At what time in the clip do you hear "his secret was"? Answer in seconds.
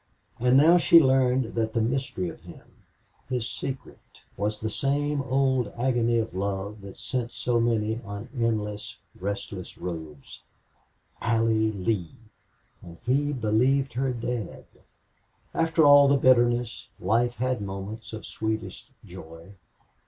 3.29-4.59